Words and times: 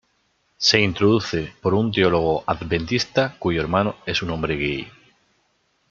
Se 0.57 0.79
introduce 0.79 1.53
por 1.61 1.75
un 1.75 1.91
teólogo 1.91 2.43
Adventista 2.47 3.35
cuyo 3.37 3.61
hermano 3.61 3.97
es 4.07 4.23
un 4.23 4.31
hombre 4.31 4.55
gay. 4.57 4.91